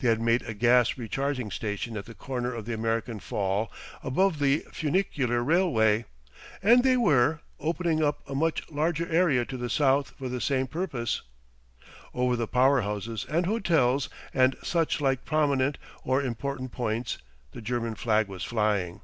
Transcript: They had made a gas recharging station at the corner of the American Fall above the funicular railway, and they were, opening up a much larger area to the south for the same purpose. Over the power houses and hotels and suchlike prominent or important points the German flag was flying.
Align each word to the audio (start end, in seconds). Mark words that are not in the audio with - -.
They 0.00 0.08
had 0.08 0.20
made 0.20 0.42
a 0.42 0.52
gas 0.52 0.98
recharging 0.98 1.52
station 1.52 1.96
at 1.96 2.06
the 2.06 2.12
corner 2.14 2.52
of 2.52 2.64
the 2.64 2.74
American 2.74 3.20
Fall 3.20 3.70
above 4.02 4.40
the 4.40 4.64
funicular 4.72 5.44
railway, 5.44 6.06
and 6.60 6.82
they 6.82 6.96
were, 6.96 7.42
opening 7.60 8.02
up 8.02 8.28
a 8.28 8.34
much 8.34 8.68
larger 8.68 9.06
area 9.08 9.44
to 9.44 9.56
the 9.56 9.70
south 9.70 10.10
for 10.18 10.28
the 10.28 10.40
same 10.40 10.66
purpose. 10.66 11.22
Over 12.12 12.34
the 12.34 12.48
power 12.48 12.80
houses 12.80 13.24
and 13.28 13.46
hotels 13.46 14.08
and 14.34 14.56
suchlike 14.60 15.24
prominent 15.24 15.78
or 16.02 16.20
important 16.20 16.72
points 16.72 17.18
the 17.52 17.62
German 17.62 17.94
flag 17.94 18.26
was 18.26 18.42
flying. 18.42 19.02